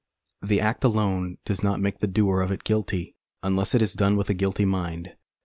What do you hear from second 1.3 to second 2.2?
does not make the